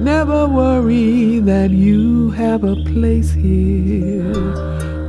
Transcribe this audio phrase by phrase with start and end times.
[0.00, 4.32] Never worry that you have a place here.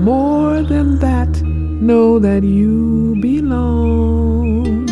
[0.02, 4.90] More than that, know that you belong.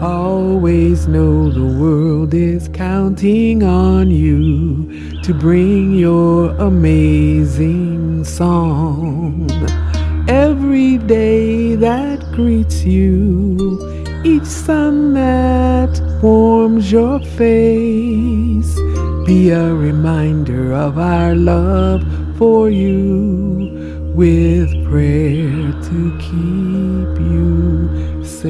[0.00, 9.48] Always know the world is counting on you to bring your amazing song.
[10.28, 13.78] Every day that greets you,
[14.24, 18.45] each sun that warms your face,
[19.26, 22.00] be a reminder of our love
[22.38, 28.46] for you with prayer to keep you safe.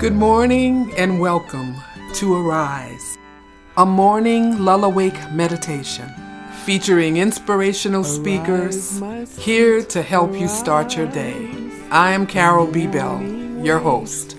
[0.00, 1.74] Good morning and welcome
[2.14, 3.18] to Arise,
[3.76, 6.08] a morning lull-awake meditation
[6.64, 9.02] featuring inspirational speakers
[9.36, 11.50] here to help you start your day.
[11.90, 12.86] I am Carol B.
[12.86, 13.22] Bell,
[13.62, 14.38] your host.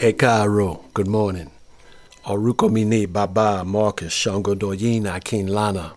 [0.00, 1.50] Hey Carol, good morning.
[2.24, 5.92] Oruko Mine Baba Marcus Shango Doyin Akin Lana.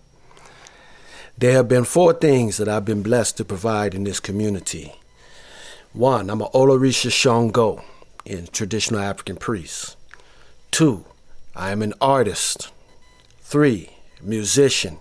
[1.37, 4.93] There have been four things that I've been blessed to provide in this community.
[5.93, 7.81] One, I'm an Olorisha Shango
[8.25, 9.95] in traditional African priests.
[10.69, 11.05] Two,
[11.55, 12.73] I am an artist.
[13.39, 13.89] Three,
[14.21, 14.99] musician.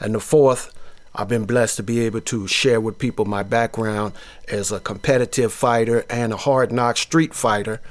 [0.00, 0.72] And the fourth,
[1.14, 4.14] I've been blessed to be able to share with people my background
[4.48, 7.82] as a competitive fighter and a hard knock street fighter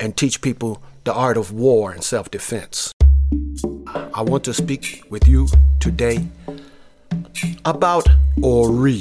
[0.00, 2.92] and teach people the art of war and self defense.
[4.14, 5.48] I want to speak with you
[5.80, 6.26] today
[7.64, 8.06] about
[8.42, 9.00] Ori,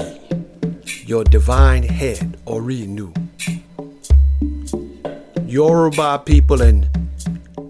[1.06, 3.14] your divine head, Ori Nu.
[5.46, 6.88] Yoruba people and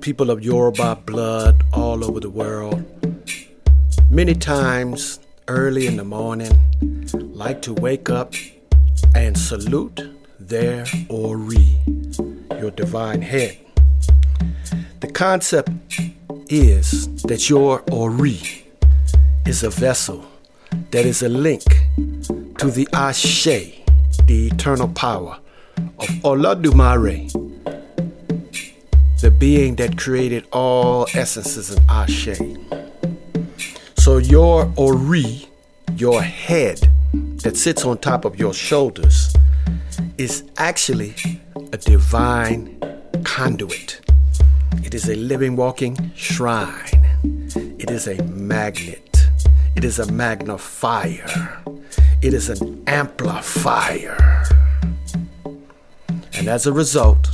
[0.01, 2.83] people of Yoruba blood all over the world,
[4.09, 6.51] many times early in the morning,
[7.33, 8.33] like to wake up
[9.15, 9.99] and salute
[10.39, 11.77] their Ori
[12.63, 13.57] your divine head.
[15.01, 15.69] The concept
[16.47, 18.39] is that your Ori
[19.45, 20.23] is a vessel
[20.91, 21.63] that is a link
[22.59, 23.83] to the Ashe,
[24.27, 25.37] the eternal power
[25.99, 27.29] of Olodumare,
[29.19, 32.39] the being that created all essences in Ashe.
[33.97, 35.49] So your Ori,
[35.97, 36.79] your head
[37.43, 39.35] that sits on top of your shoulders,
[40.17, 41.13] is actually
[41.73, 42.79] a divine
[43.23, 43.99] conduit.
[44.83, 47.09] It is a living, walking shrine.
[47.55, 49.25] It is a magnet.
[49.75, 51.63] It is a magnifier.
[52.21, 54.15] It is an amplifier.
[56.35, 57.33] And as a result,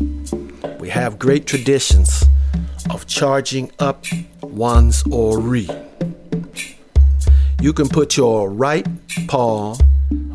[0.79, 2.23] we have great traditions
[2.89, 4.05] of charging up
[4.41, 5.67] one's Ori.
[7.59, 8.87] You can put your right
[9.27, 9.77] palm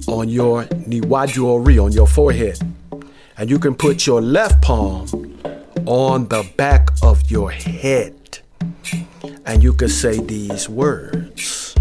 [0.07, 2.74] on your Niwaju on your forehead
[3.37, 5.07] and you can put your left palm
[5.87, 8.15] on the back of your head.
[9.47, 11.75] And you can say these words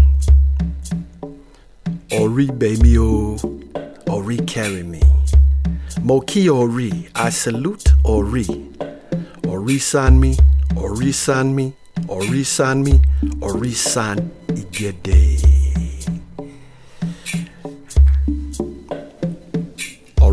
[2.12, 3.36] Ori baby o,
[4.08, 5.02] Ori carry me.
[6.02, 8.46] Moki Ori, I salute Ori.
[9.48, 10.36] Ori san me,
[10.76, 11.74] Ori san me,
[12.08, 13.00] Ori san me,
[13.40, 15.53] Ori san igede.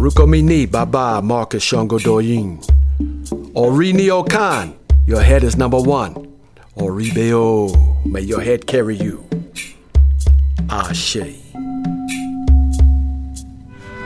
[0.01, 2.57] Orúkọ mi ni Baba Marcus Shango Doyin.
[3.53, 4.73] Orinio Okan.
[5.06, 6.16] your head is number one.
[6.75, 7.69] Oribeo,
[8.03, 9.23] may your head carry you.
[10.72, 11.17] Ashe.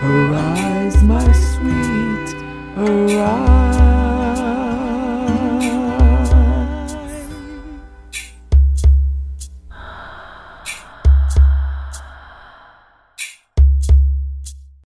[0.04, 2.36] Arise, my sweet,
[2.76, 3.55] arise.